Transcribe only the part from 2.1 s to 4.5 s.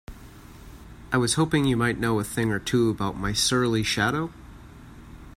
a thing or two about my surly shadow?